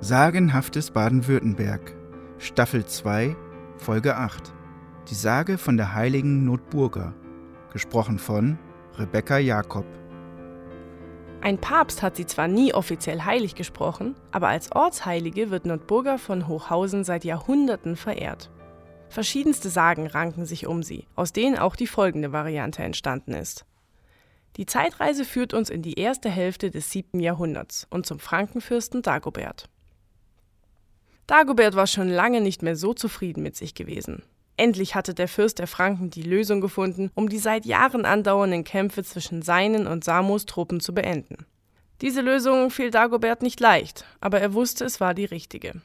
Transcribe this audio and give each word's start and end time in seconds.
Sagenhaftes 0.00 0.90
Baden-Württemberg, 0.90 1.96
Staffel 2.38 2.84
2, 2.84 3.34
Folge 3.78 4.14
8. 4.16 4.52
Die 5.08 5.14
Sage 5.14 5.56
von 5.56 5.78
der 5.78 5.94
heiligen 5.94 6.44
Notburga, 6.44 7.14
gesprochen 7.72 8.18
von 8.18 8.58
Rebecca 8.98 9.38
Jakob. 9.38 9.86
Ein 11.40 11.58
Papst 11.58 12.02
hat 12.02 12.16
sie 12.16 12.26
zwar 12.26 12.46
nie 12.46 12.74
offiziell 12.74 13.22
heilig 13.22 13.54
gesprochen, 13.54 14.14
aber 14.32 14.48
als 14.48 14.70
Ortsheilige 14.70 15.50
wird 15.50 15.64
Notburga 15.64 16.18
von 16.18 16.46
Hochhausen 16.46 17.02
seit 17.02 17.24
Jahrhunderten 17.24 17.96
verehrt. 17.96 18.50
Verschiedenste 19.08 19.70
Sagen 19.70 20.06
ranken 20.06 20.44
sich 20.44 20.66
um 20.66 20.82
sie, 20.82 21.06
aus 21.16 21.32
denen 21.32 21.56
auch 21.58 21.74
die 21.74 21.86
folgende 21.86 22.32
Variante 22.32 22.82
entstanden 22.82 23.32
ist. 23.32 23.64
Die 24.58 24.66
Zeitreise 24.66 25.24
führt 25.24 25.54
uns 25.54 25.70
in 25.70 25.80
die 25.80 25.98
erste 25.98 26.28
Hälfte 26.28 26.70
des 26.70 26.90
7. 26.92 27.18
Jahrhunderts 27.18 27.86
und 27.88 28.04
zum 28.04 28.18
Frankenfürsten 28.18 29.00
Dagobert. 29.00 29.70
Dagobert 31.26 31.74
war 31.74 31.86
schon 31.86 32.08
lange 32.08 32.40
nicht 32.40 32.62
mehr 32.62 32.76
so 32.76 32.94
zufrieden 32.94 33.42
mit 33.42 33.56
sich 33.56 33.74
gewesen. 33.74 34.22
Endlich 34.56 34.94
hatte 34.94 35.12
der 35.12 35.28
Fürst 35.28 35.58
der 35.58 35.66
Franken 35.66 36.08
die 36.08 36.22
Lösung 36.22 36.60
gefunden, 36.60 37.10
um 37.14 37.28
die 37.28 37.38
seit 37.38 37.66
Jahren 37.66 38.04
andauernden 38.04 38.64
Kämpfe 38.64 39.02
zwischen 39.02 39.42
seinen 39.42 39.86
und 39.86 40.04
Samos 40.04 40.46
Truppen 40.46 40.80
zu 40.80 40.94
beenden. 40.94 41.44
Diese 42.00 42.20
Lösung 42.20 42.70
fiel 42.70 42.90
Dagobert 42.90 43.42
nicht 43.42 43.58
leicht, 43.60 44.04
aber 44.20 44.40
er 44.40 44.54
wusste, 44.54 44.84
es 44.84 45.00
war 45.00 45.14
die 45.14 45.24
richtige. 45.24 45.80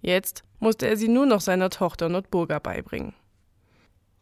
Jetzt 0.00 0.44
musste 0.60 0.86
er 0.86 0.96
sie 0.96 1.08
nur 1.08 1.26
noch 1.26 1.40
seiner 1.40 1.70
Tochter 1.70 2.08
Notburga 2.08 2.58
beibringen. 2.58 3.14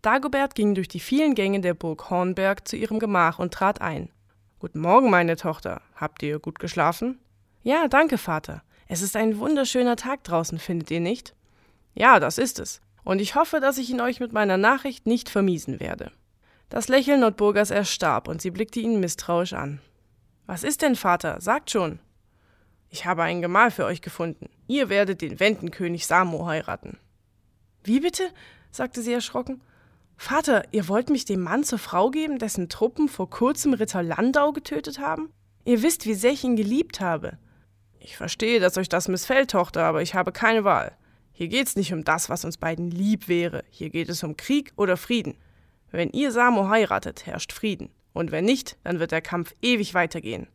Dagobert 0.02 0.54
ging 0.54 0.74
durch 0.74 0.88
die 0.88 1.00
vielen 1.00 1.34
Gänge 1.34 1.60
der 1.60 1.74
Burg 1.74 2.10
Hornberg 2.10 2.66
zu 2.66 2.76
ihrem 2.76 2.98
Gemach 2.98 3.38
und 3.38 3.54
trat 3.54 3.80
ein. 3.80 4.10
Guten 4.58 4.80
Morgen, 4.80 5.10
meine 5.10 5.36
Tochter. 5.36 5.82
Habt 5.94 6.22
ihr 6.22 6.38
gut 6.38 6.58
geschlafen? 6.58 7.18
Ja, 7.62 7.88
danke, 7.88 8.18
Vater. 8.18 8.62
Es 8.88 9.02
ist 9.02 9.16
ein 9.16 9.38
wunderschöner 9.38 9.96
Tag 9.96 10.24
draußen, 10.24 10.58
findet 10.58 10.90
ihr 10.90 11.00
nicht? 11.00 11.34
Ja, 11.94 12.20
das 12.20 12.38
ist 12.38 12.58
es. 12.58 12.80
Und 13.04 13.20
ich 13.20 13.34
hoffe, 13.34 13.60
dass 13.60 13.78
ich 13.78 13.90
ihn 13.90 14.00
euch 14.00 14.20
mit 14.20 14.32
meiner 14.32 14.56
Nachricht 14.56 15.06
nicht 15.06 15.28
vermiesen 15.28 15.80
werde. 15.80 16.10
Das 16.68 16.88
Lächeln 16.88 17.20
Notburgers 17.20 17.70
erstarb 17.70 18.28
und 18.28 18.42
sie 18.42 18.50
blickte 18.50 18.80
ihn 18.80 19.00
misstrauisch 19.00 19.52
an. 19.52 19.80
Was 20.46 20.64
ist 20.64 20.82
denn, 20.82 20.96
Vater? 20.96 21.40
Sagt 21.40 21.70
schon. 21.70 21.98
Ich 22.90 23.06
habe 23.06 23.22
ein 23.22 23.42
Gemahl 23.42 23.70
für 23.70 23.84
euch 23.84 24.02
gefunden. 24.02 24.48
Ihr 24.66 24.88
werdet 24.88 25.20
den 25.20 25.40
Wendenkönig 25.40 26.06
Samo 26.06 26.46
heiraten. 26.46 26.98
Wie 27.82 28.00
bitte? 28.00 28.28
sagte 28.70 29.02
sie 29.02 29.12
erschrocken. 29.12 29.60
Vater, 30.16 30.64
ihr 30.70 30.88
wollt 30.88 31.10
mich 31.10 31.24
dem 31.24 31.40
Mann 31.40 31.64
zur 31.64 31.78
Frau 31.78 32.10
geben, 32.10 32.38
dessen 32.38 32.68
Truppen 32.68 33.08
vor 33.08 33.28
kurzem 33.30 33.74
Ritter 33.74 34.02
Landau 34.02 34.52
getötet 34.52 34.98
haben? 34.98 35.32
Ihr 35.64 35.82
wisst, 35.82 36.06
wie 36.06 36.14
sehr 36.14 36.32
ich 36.32 36.44
ihn 36.44 36.56
geliebt 36.56 37.00
habe. 37.00 37.38
Ich 38.04 38.18
verstehe, 38.18 38.60
dass 38.60 38.76
euch 38.76 38.90
das 38.90 39.08
missfällt, 39.08 39.52
Tochter, 39.52 39.82
aber 39.84 40.02
ich 40.02 40.14
habe 40.14 40.30
keine 40.30 40.62
Wahl. 40.62 40.92
Hier 41.32 41.48
geht's 41.48 41.74
nicht 41.74 41.90
um 41.94 42.04
das, 42.04 42.28
was 42.28 42.44
uns 42.44 42.58
beiden 42.58 42.90
lieb 42.90 43.28
wäre. 43.28 43.64
Hier 43.70 43.88
geht 43.88 44.10
es 44.10 44.22
um 44.22 44.36
Krieg 44.36 44.74
oder 44.76 44.98
Frieden. 44.98 45.38
Wenn 45.90 46.10
ihr 46.10 46.30
Samo 46.30 46.68
heiratet, 46.68 47.24
herrscht 47.24 47.52
Frieden. 47.52 47.88
Und 48.12 48.30
wenn 48.30 48.44
nicht, 48.44 48.76
dann 48.84 49.00
wird 49.00 49.10
der 49.10 49.22
Kampf 49.22 49.54
ewig 49.62 49.94
weitergehen. 49.94 50.48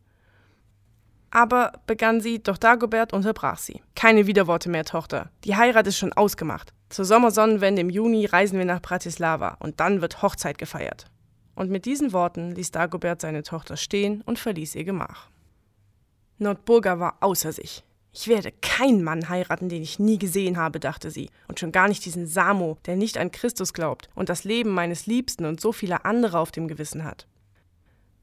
Aber, 1.32 1.72
begann 1.88 2.20
sie, 2.20 2.40
doch 2.40 2.56
Dagobert 2.56 3.12
unterbrach 3.12 3.58
sie. 3.58 3.82
Keine 3.96 4.28
Widerworte 4.28 4.68
mehr, 4.68 4.84
Tochter. 4.84 5.30
Die 5.42 5.56
Heirat 5.56 5.88
ist 5.88 5.98
schon 5.98 6.12
ausgemacht. 6.12 6.72
Zur 6.88 7.04
Sommersonnenwende 7.04 7.80
im 7.80 7.90
Juni 7.90 8.26
reisen 8.26 8.58
wir 8.58 8.64
nach 8.64 8.80
Bratislava 8.80 9.56
und 9.58 9.80
dann 9.80 10.02
wird 10.02 10.22
Hochzeit 10.22 10.56
gefeiert. 10.56 11.06
Und 11.56 11.68
mit 11.68 11.84
diesen 11.84 12.12
Worten 12.12 12.52
ließ 12.52 12.70
Dagobert 12.70 13.20
seine 13.20 13.42
Tochter 13.42 13.76
stehen 13.76 14.22
und 14.22 14.38
verließ 14.38 14.76
ihr 14.76 14.84
Gemach. 14.84 15.29
Nordburger 16.40 16.98
war 16.98 17.18
außer 17.20 17.52
sich. 17.52 17.84
Ich 18.12 18.26
werde 18.26 18.50
keinen 18.60 19.04
Mann 19.04 19.28
heiraten, 19.28 19.68
den 19.68 19.82
ich 19.82 19.98
nie 19.98 20.18
gesehen 20.18 20.56
habe, 20.56 20.80
dachte 20.80 21.10
sie, 21.10 21.30
und 21.46 21.60
schon 21.60 21.70
gar 21.70 21.86
nicht 21.86 22.04
diesen 22.04 22.26
Samo, 22.26 22.78
der 22.86 22.96
nicht 22.96 23.18
an 23.18 23.30
Christus 23.30 23.72
glaubt 23.72 24.08
und 24.16 24.28
das 24.28 24.42
Leben 24.44 24.70
meines 24.70 25.06
Liebsten 25.06 25.44
und 25.44 25.60
so 25.60 25.72
vieler 25.72 26.04
anderer 26.04 26.40
auf 26.40 26.50
dem 26.50 26.66
Gewissen 26.66 27.04
hat. 27.04 27.28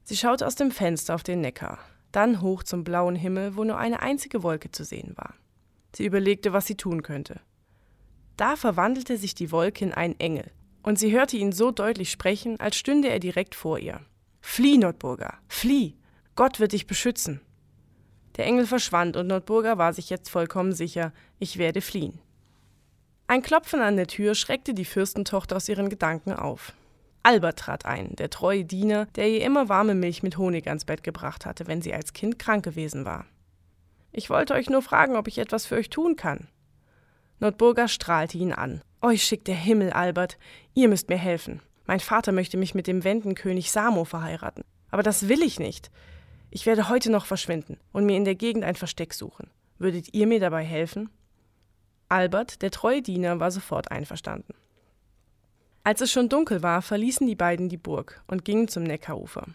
Sie 0.04 0.16
schaute 0.16 0.46
aus 0.46 0.56
dem 0.56 0.70
Fenster 0.70 1.14
auf 1.14 1.22
den 1.22 1.40
Neckar, 1.40 1.78
dann 2.12 2.42
hoch 2.42 2.62
zum 2.62 2.84
blauen 2.84 3.16
Himmel, 3.16 3.56
wo 3.56 3.64
nur 3.64 3.78
eine 3.78 4.00
einzige 4.00 4.42
Wolke 4.42 4.70
zu 4.70 4.84
sehen 4.84 5.12
war. 5.16 5.34
Sie 5.94 6.04
überlegte, 6.04 6.52
was 6.52 6.66
sie 6.66 6.76
tun 6.76 7.02
könnte. 7.02 7.40
Da 8.36 8.56
verwandelte 8.56 9.16
sich 9.16 9.34
die 9.34 9.50
Wolke 9.52 9.84
in 9.84 9.92
einen 9.92 10.18
Engel, 10.20 10.50
und 10.82 10.98
sie 10.98 11.12
hörte 11.12 11.36
ihn 11.36 11.52
so 11.52 11.70
deutlich 11.70 12.10
sprechen, 12.10 12.60
als 12.60 12.76
stünde 12.76 13.08
er 13.08 13.20
direkt 13.20 13.54
vor 13.54 13.78
ihr. 13.78 14.00
Flieh, 14.40 14.78
Nordburger, 14.78 15.38
flieh! 15.48 15.94
Gott 16.36 16.60
wird 16.60 16.72
dich 16.72 16.86
beschützen. 16.86 17.40
Der 18.38 18.46
Engel 18.46 18.66
verschwand 18.66 19.16
und 19.16 19.26
Nordburger 19.26 19.78
war 19.78 19.92
sich 19.92 20.08
jetzt 20.10 20.30
vollkommen 20.30 20.72
sicher, 20.72 21.12
ich 21.38 21.58
werde 21.58 21.80
fliehen. 21.80 22.20
Ein 23.26 23.42
Klopfen 23.42 23.80
an 23.80 23.96
der 23.96 24.06
Tür 24.06 24.34
schreckte 24.34 24.72
die 24.72 24.84
Fürstentochter 24.84 25.56
aus 25.56 25.68
ihren 25.68 25.90
Gedanken 25.90 26.32
auf. 26.32 26.72
Albert 27.24 27.58
trat 27.58 27.84
ein, 27.84 28.14
der 28.16 28.30
treue 28.30 28.64
Diener, 28.64 29.06
der 29.16 29.28
ihr 29.28 29.44
immer 29.44 29.68
warme 29.68 29.94
Milch 29.94 30.22
mit 30.22 30.38
Honig 30.38 30.68
ans 30.68 30.84
Bett 30.84 31.02
gebracht 31.02 31.44
hatte, 31.44 31.66
wenn 31.66 31.82
sie 31.82 31.92
als 31.92 32.12
Kind 32.12 32.38
krank 32.38 32.64
gewesen 32.64 33.04
war. 33.04 33.26
Ich 34.12 34.30
wollte 34.30 34.54
euch 34.54 34.70
nur 34.70 34.82
fragen, 34.82 35.16
ob 35.16 35.28
ich 35.28 35.38
etwas 35.38 35.66
für 35.66 35.74
euch 35.74 35.90
tun 35.90 36.16
kann. 36.16 36.48
Nordburger 37.40 37.88
strahlte 37.88 38.38
ihn 38.38 38.52
an. 38.52 38.80
Euch 39.02 39.24
schickt 39.24 39.48
der 39.48 39.56
Himmel, 39.56 39.92
Albert. 39.92 40.38
Ihr 40.74 40.88
müsst 40.88 41.08
mir 41.08 41.18
helfen. 41.18 41.60
Mein 41.86 42.00
Vater 42.00 42.32
möchte 42.32 42.56
mich 42.56 42.74
mit 42.74 42.86
dem 42.86 43.04
Wendenkönig 43.04 43.70
Samo 43.70 44.04
verheiraten. 44.04 44.64
Aber 44.90 45.02
das 45.02 45.28
will 45.28 45.42
ich 45.42 45.58
nicht. 45.58 45.90
Ich 46.50 46.66
werde 46.66 46.88
heute 46.88 47.10
noch 47.10 47.26
verschwinden 47.26 47.78
und 47.92 48.06
mir 48.06 48.16
in 48.16 48.24
der 48.24 48.34
Gegend 48.34 48.64
ein 48.64 48.76
Versteck 48.76 49.12
suchen. 49.12 49.50
Würdet 49.78 50.14
ihr 50.14 50.26
mir 50.26 50.40
dabei 50.40 50.64
helfen? 50.64 51.10
Albert, 52.08 52.62
der 52.62 52.70
treue 52.70 53.02
Diener, 53.02 53.38
war 53.38 53.50
sofort 53.50 53.90
einverstanden. 53.90 54.54
Als 55.84 56.00
es 56.00 56.10
schon 56.10 56.28
dunkel 56.28 56.62
war, 56.62 56.82
verließen 56.82 57.26
die 57.26 57.34
beiden 57.34 57.68
die 57.68 57.76
Burg 57.76 58.22
und 58.26 58.44
gingen 58.44 58.68
zum 58.68 58.82
Neckarufer. 58.82 59.46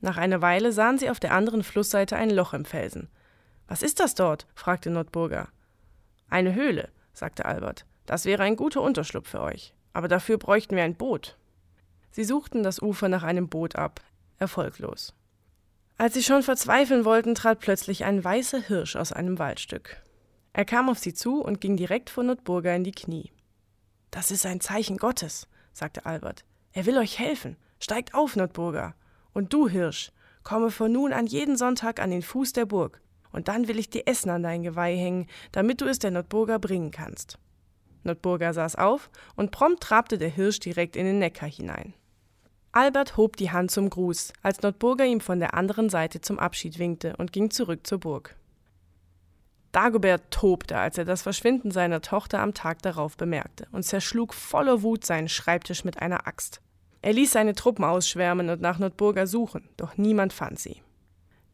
Nach 0.00 0.16
einer 0.16 0.42
Weile 0.42 0.72
sahen 0.72 0.98
sie 0.98 1.08
auf 1.08 1.20
der 1.20 1.32
anderen 1.32 1.62
Flussseite 1.62 2.16
ein 2.16 2.30
Loch 2.30 2.52
im 2.52 2.64
Felsen. 2.64 3.08
Was 3.68 3.82
ist 3.82 4.00
das 4.00 4.14
dort? 4.14 4.46
fragte 4.54 4.90
Nordburger. 4.90 5.48
Eine 6.28 6.54
Höhle, 6.54 6.90
sagte 7.12 7.44
Albert. 7.44 7.86
Das 8.06 8.24
wäre 8.24 8.42
ein 8.42 8.56
guter 8.56 8.82
Unterschlupf 8.82 9.30
für 9.30 9.40
euch. 9.40 9.72
Aber 9.92 10.08
dafür 10.08 10.36
bräuchten 10.36 10.76
wir 10.76 10.82
ein 10.82 10.96
Boot. 10.96 11.38
Sie 12.10 12.24
suchten 12.24 12.62
das 12.62 12.82
Ufer 12.82 13.08
nach 13.08 13.22
einem 13.22 13.48
Boot 13.48 13.76
ab, 13.76 14.00
erfolglos. 14.38 15.14
Als 15.96 16.14
sie 16.14 16.22
schon 16.22 16.42
verzweifeln 16.42 17.04
wollten, 17.04 17.34
trat 17.34 17.60
plötzlich 17.60 18.04
ein 18.04 18.22
weißer 18.24 18.60
Hirsch 18.60 18.96
aus 18.96 19.12
einem 19.12 19.38
Waldstück. 19.38 20.02
Er 20.52 20.64
kam 20.64 20.88
auf 20.88 20.98
sie 20.98 21.14
zu 21.14 21.40
und 21.40 21.60
ging 21.60 21.76
direkt 21.76 22.10
vor 22.10 22.24
Notburger 22.24 22.74
in 22.74 22.84
die 22.84 22.92
Knie. 22.92 23.32
Das 24.10 24.30
ist 24.30 24.44
ein 24.44 24.60
Zeichen 24.60 24.96
Gottes, 24.96 25.48
sagte 25.72 26.04
Albert. 26.06 26.44
Er 26.72 26.86
will 26.86 26.98
euch 26.98 27.18
helfen. 27.18 27.56
Steigt 27.78 28.14
auf, 28.14 28.34
Notburger. 28.34 28.94
Und 29.32 29.52
du, 29.52 29.68
Hirsch, 29.68 30.10
komme 30.42 30.70
von 30.70 30.90
nun 30.90 31.12
an 31.12 31.26
jeden 31.26 31.56
Sonntag 31.56 32.00
an 32.00 32.10
den 32.10 32.22
Fuß 32.22 32.52
der 32.52 32.66
Burg, 32.66 33.00
und 33.32 33.48
dann 33.48 33.68
will 33.68 33.78
ich 33.78 33.90
dir 33.90 34.06
Essen 34.06 34.30
an 34.30 34.42
dein 34.42 34.62
Geweih 34.62 34.96
hängen, 34.96 35.26
damit 35.52 35.80
du 35.80 35.86
es 35.86 35.98
der 35.98 36.10
Notburger 36.10 36.58
bringen 36.58 36.90
kannst. 36.90 37.38
Notburger 38.02 38.52
saß 38.52 38.76
auf, 38.76 39.10
und 39.36 39.50
prompt 39.50 39.82
trabte 39.82 40.18
der 40.18 40.28
Hirsch 40.28 40.60
direkt 40.60 40.96
in 40.96 41.06
den 41.06 41.18
Neckar 41.18 41.48
hinein. 41.48 41.94
Albert 42.76 43.16
hob 43.16 43.36
die 43.36 43.52
Hand 43.52 43.70
zum 43.70 43.88
Gruß, 43.88 44.32
als 44.42 44.60
Nordburger 44.62 45.04
ihm 45.04 45.20
von 45.20 45.38
der 45.38 45.54
anderen 45.54 45.88
Seite 45.88 46.20
zum 46.20 46.40
Abschied 46.40 46.80
winkte 46.80 47.14
und 47.18 47.32
ging 47.32 47.52
zurück 47.52 47.86
zur 47.86 48.00
Burg. 48.00 48.34
Dagobert 49.70 50.22
tobte, 50.32 50.76
als 50.76 50.98
er 50.98 51.04
das 51.04 51.22
Verschwinden 51.22 51.70
seiner 51.70 52.00
Tochter 52.00 52.40
am 52.40 52.52
Tag 52.52 52.82
darauf 52.82 53.16
bemerkte 53.16 53.68
und 53.70 53.84
zerschlug 53.84 54.34
voller 54.34 54.82
Wut 54.82 55.06
seinen 55.06 55.28
Schreibtisch 55.28 55.84
mit 55.84 56.02
einer 56.02 56.26
Axt. 56.26 56.60
Er 57.00 57.12
ließ 57.12 57.30
seine 57.30 57.54
Truppen 57.54 57.84
ausschwärmen 57.84 58.50
und 58.50 58.60
nach 58.60 58.80
Nordburger 58.80 59.28
suchen, 59.28 59.68
doch 59.76 59.96
niemand 59.96 60.32
fand 60.32 60.58
sie. 60.58 60.82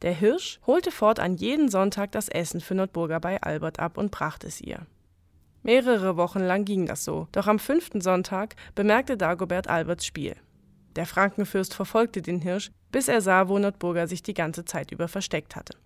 Der 0.01 0.15
Hirsch 0.15 0.59
holte 0.67 0.91
fortan 0.91 1.37
jeden 1.37 1.69
Sonntag 1.69 2.13
das 2.13 2.31
Essen 2.31 2.63
für 2.63 2.75
Nordburger 2.75 3.21
bei 3.21 3.43
Albert 3.43 3.79
ab 3.79 3.99
und 3.99 4.11
brachte 4.11 4.47
es 4.47 4.63
ihr. 4.63 4.87
Mehrere 5.63 6.17
Wochen 6.17 6.41
lang 6.41 6.65
ging 6.65 6.87
das 6.87 7.05
so, 7.05 7.29
doch 7.33 7.47
am 7.47 7.59
fünften 7.59 8.01
Sonntag 8.01 8.57
bemerkte 8.75 9.19
Dagobert 9.19 9.69
Alberts 9.69 10.07
Spiel. 10.07 10.35
Der 10.97 11.07
Frankenfürst 11.07 11.75
verfolgte 11.75 12.23
den 12.23 12.41
Hirsch, 12.41 12.71
bis 12.91 13.09
er 13.09 13.21
sah, 13.21 13.49
wo 13.49 13.59
Nordburger 13.59 14.07
sich 14.07 14.23
die 14.23 14.35
ganze 14.35 14.65
Zeit 14.65 14.91
über 14.91 15.09
versteckt 15.09 15.57
hatte. 15.57 15.77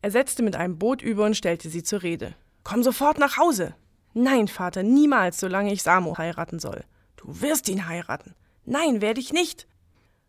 Er 0.00 0.10
setzte 0.10 0.42
mit 0.42 0.56
einem 0.56 0.78
Boot 0.78 1.02
über 1.02 1.24
und 1.24 1.36
stellte 1.36 1.68
sie 1.68 1.82
zur 1.82 2.02
Rede. 2.02 2.34
Komm 2.64 2.82
sofort 2.82 3.18
nach 3.18 3.36
Hause! 3.36 3.74
Nein, 4.14 4.48
Vater, 4.48 4.82
niemals, 4.82 5.38
solange 5.38 5.72
ich 5.72 5.82
Samo 5.82 6.16
heiraten 6.16 6.58
soll. 6.58 6.84
Du 7.16 7.40
wirst 7.40 7.68
ihn 7.68 7.86
heiraten. 7.88 8.34
Nein, 8.64 9.00
werde 9.00 9.20
ich 9.20 9.32
nicht. 9.32 9.66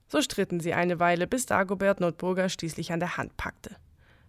So 0.07 0.21
stritten 0.21 0.59
sie 0.59 0.73
eine 0.73 0.99
Weile, 0.99 1.27
bis 1.27 1.45
Dagobert 1.45 1.99
Nordburger 1.99 2.49
schließlich 2.49 2.91
an 2.91 2.99
der 2.99 3.17
Hand 3.17 3.37
packte. 3.37 3.75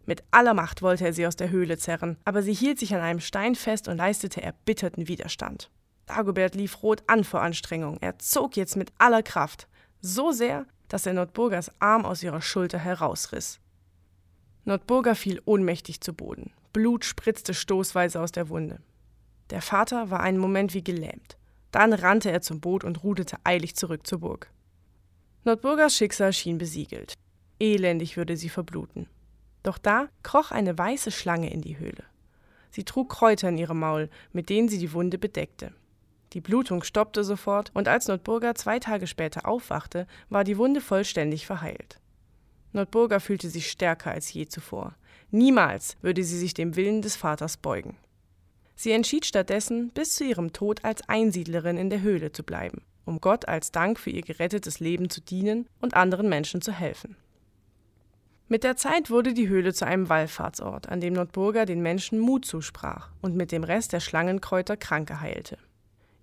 Mit 0.06 0.22
aller 0.30 0.54
Macht 0.54 0.82
wollte 0.82 1.04
er 1.04 1.12
sie 1.12 1.26
aus 1.26 1.36
der 1.36 1.50
Höhle 1.50 1.78
zerren, 1.78 2.16
aber 2.24 2.42
sie 2.42 2.52
hielt 2.52 2.78
sich 2.78 2.94
an 2.94 3.00
einem 3.00 3.20
Stein 3.20 3.54
fest 3.54 3.88
und 3.88 3.96
leistete 3.96 4.42
erbitterten 4.42 5.08
Widerstand. 5.08 5.70
Dagobert 6.06 6.54
lief 6.54 6.82
rot 6.82 7.02
an 7.06 7.24
vor 7.24 7.42
Anstrengung. 7.42 7.98
Er 8.00 8.18
zog 8.18 8.56
jetzt 8.56 8.76
mit 8.76 8.92
aller 8.98 9.22
Kraft 9.22 9.68
so 10.00 10.32
sehr, 10.32 10.66
dass 10.88 11.06
er 11.06 11.12
Nordburgers 11.12 11.70
Arm 11.78 12.04
aus 12.04 12.22
ihrer 12.22 12.42
Schulter 12.42 12.78
herausriss. 12.78 13.60
Nordburger 14.64 15.14
fiel 15.14 15.40
ohnmächtig 15.44 16.00
zu 16.00 16.12
Boden. 16.12 16.50
Blut 16.72 17.04
spritzte 17.04 17.54
stoßweise 17.54 18.20
aus 18.20 18.32
der 18.32 18.48
Wunde. 18.48 18.80
Der 19.50 19.62
Vater 19.62 20.10
war 20.10 20.20
einen 20.20 20.38
Moment 20.38 20.74
wie 20.74 20.84
gelähmt. 20.84 21.36
Dann 21.72 21.92
rannte 21.92 22.30
er 22.30 22.40
zum 22.40 22.60
Boot 22.60 22.84
und 22.84 23.02
ruderte 23.02 23.36
eilig 23.44 23.76
zurück 23.76 24.06
zur 24.06 24.20
Burg. 24.20 24.50
Nordburgers 25.44 25.96
Schicksal 25.96 26.32
schien 26.32 26.58
besiegelt. 26.58 27.14
Elendig 27.58 28.16
würde 28.16 28.36
sie 28.36 28.48
verbluten. 28.48 29.06
Doch 29.62 29.78
da 29.78 30.08
kroch 30.22 30.50
eine 30.50 30.76
weiße 30.76 31.10
Schlange 31.10 31.52
in 31.52 31.60
die 31.60 31.78
Höhle. 31.78 32.04
Sie 32.70 32.84
trug 32.84 33.10
Kräuter 33.10 33.48
in 33.48 33.58
ihrem 33.58 33.80
Maul, 33.80 34.08
mit 34.32 34.48
denen 34.48 34.68
sie 34.68 34.78
die 34.78 34.92
Wunde 34.92 35.18
bedeckte. 35.18 35.72
Die 36.32 36.40
Blutung 36.40 36.84
stoppte 36.84 37.24
sofort, 37.24 37.70
und 37.74 37.88
als 37.88 38.06
Nordburger 38.06 38.54
zwei 38.54 38.78
Tage 38.78 39.06
später 39.06 39.46
aufwachte, 39.46 40.06
war 40.28 40.44
die 40.44 40.58
Wunde 40.58 40.80
vollständig 40.80 41.46
verheilt. 41.46 42.00
Nordburger 42.72 43.18
fühlte 43.18 43.48
sich 43.48 43.70
stärker 43.70 44.12
als 44.12 44.32
je 44.32 44.46
zuvor. 44.46 44.94
Niemals 45.30 45.96
würde 46.02 46.22
sie 46.22 46.38
sich 46.38 46.54
dem 46.54 46.76
Willen 46.76 47.02
des 47.02 47.16
Vaters 47.16 47.56
beugen. 47.56 47.96
Sie 48.76 48.92
entschied 48.92 49.26
stattdessen, 49.26 49.90
bis 49.90 50.14
zu 50.14 50.24
ihrem 50.24 50.52
Tod 50.52 50.84
als 50.84 51.06
Einsiedlerin 51.08 51.76
in 51.76 51.90
der 51.90 52.00
Höhle 52.00 52.32
zu 52.32 52.42
bleiben, 52.42 52.82
um 53.04 53.20
Gott 53.20 53.46
als 53.48 53.72
Dank 53.72 53.98
für 53.98 54.10
ihr 54.10 54.22
gerettetes 54.22 54.80
Leben 54.80 55.10
zu 55.10 55.20
dienen 55.20 55.66
und 55.80 55.94
anderen 55.94 56.28
Menschen 56.28 56.62
zu 56.62 56.72
helfen. 56.72 57.16
Mit 58.48 58.64
der 58.64 58.76
Zeit 58.76 59.10
wurde 59.10 59.34
die 59.34 59.48
Höhle 59.48 59.74
zu 59.74 59.86
einem 59.86 60.08
Wallfahrtsort, 60.08 60.88
an 60.88 61.00
dem 61.00 61.14
Nordburger 61.14 61.66
den 61.66 61.82
Menschen 61.82 62.18
Mut 62.18 62.44
zusprach 62.44 63.10
und 63.20 63.36
mit 63.36 63.52
dem 63.52 63.64
Rest 63.64 63.92
der 63.92 64.00
Schlangenkräuter 64.00 64.76
Kranke 64.76 65.20
heilte. 65.20 65.58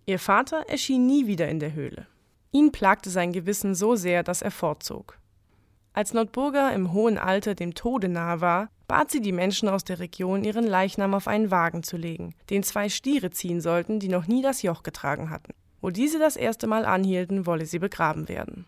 Ihr 0.10 0.20
Vater 0.20 0.70
erschien 0.70 1.06
nie 1.06 1.28
wieder 1.28 1.50
in 1.50 1.60
der 1.60 1.74
Höhle. 1.74 2.08
Ihn 2.54 2.72
plagte 2.72 3.10
sein 3.10 3.34
Gewissen 3.34 3.76
so 3.76 3.98
sehr, 3.98 4.24
dass 4.24 4.42
er 4.42 4.52
fortzog. 4.52 5.20
Als 5.92 6.14
Nordburger 6.14 6.74
im 6.74 6.94
hohen 6.94 7.18
Alter 7.18 7.56
dem 7.56 7.76
Tode 7.76 8.08
nahe 8.08 8.40
war, 8.40 8.70
bat 8.88 9.12
sie 9.12 9.20
die 9.20 9.34
Menschen 9.34 9.68
aus 9.68 9.84
der 9.84 10.00
Region, 10.00 10.46
ihren 10.46 10.66
Leichnam 10.66 11.14
auf 11.14 11.28
einen 11.28 11.52
Wagen 11.52 11.84
zu 11.84 11.98
legen, 11.98 12.36
den 12.50 12.64
zwei 12.64 12.88
Stiere 12.88 13.32
ziehen 13.32 13.60
sollten, 13.60 14.00
die 14.00 14.08
noch 14.08 14.28
nie 14.28 14.42
das 14.42 14.62
Joch 14.62 14.82
getragen 14.82 15.30
hatten. 15.30 15.54
Wo 15.82 15.90
diese 15.90 16.20
das 16.20 16.38
erste 16.38 16.68
Mal 16.68 16.86
anhielten, 16.86 17.46
wolle 17.46 17.66
sie 17.66 17.80
begraben 17.80 18.30
werden. 18.30 18.66